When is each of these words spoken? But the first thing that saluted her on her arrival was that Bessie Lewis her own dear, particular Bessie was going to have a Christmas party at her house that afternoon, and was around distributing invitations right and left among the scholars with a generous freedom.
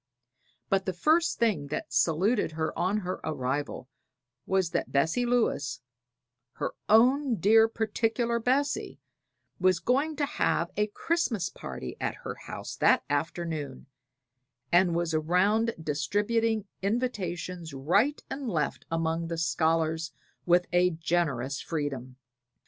But 0.67 0.87
the 0.87 0.93
first 0.93 1.37
thing 1.37 1.67
that 1.67 1.93
saluted 1.93 2.53
her 2.53 2.75
on 2.75 3.01
her 3.01 3.19
arrival 3.23 3.87
was 4.47 4.71
that 4.71 4.91
Bessie 4.91 5.27
Lewis 5.27 5.79
her 6.53 6.73
own 6.89 7.35
dear, 7.35 7.67
particular 7.67 8.39
Bessie 8.39 8.99
was 9.59 9.77
going 9.79 10.15
to 10.15 10.25
have 10.25 10.71
a 10.75 10.87
Christmas 10.87 11.49
party 11.51 11.97
at 12.01 12.15
her 12.25 12.33
house 12.33 12.75
that 12.77 13.03
afternoon, 13.11 13.85
and 14.71 14.95
was 14.95 15.13
around 15.13 15.75
distributing 15.79 16.65
invitations 16.81 17.71
right 17.71 18.23
and 18.27 18.49
left 18.49 18.85
among 18.89 19.27
the 19.27 19.37
scholars 19.37 20.13
with 20.47 20.65
a 20.73 20.89
generous 20.89 21.61
freedom. 21.61 22.15